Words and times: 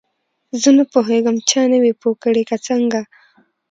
زه 0.61 0.69
نه 0.77 0.83
پوهیږم 0.93 1.35
چا 1.49 1.61
نه 1.71 1.77
وې 1.83 1.93
پوه 2.01 2.15
کړې 2.23 2.43
که 2.49 2.55
څنګه. 2.67 3.01